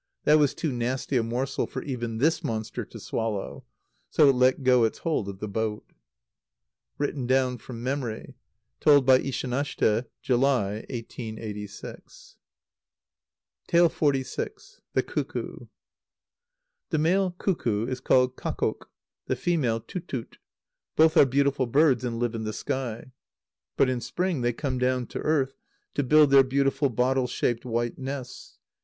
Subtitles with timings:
[0.23, 3.65] That was too nasty a morsel for even this monster to swallow;
[4.09, 5.93] so it let go its hold of the boat.
[6.97, 8.33] (Written down from memory.
[8.79, 12.35] Told by Ishanashte, July, 1886.)
[13.69, 14.79] xlvi.
[14.93, 15.67] The Cuckoo.
[16.89, 18.89] The male cuckoo is called kakkok,
[19.27, 20.37] the female tutut.
[20.95, 23.11] Both are beautiful birds, and live in the sky.
[23.77, 25.53] But in spring they come down to earth,
[25.93, 28.57] to build their beautiful bottle shaped white nests.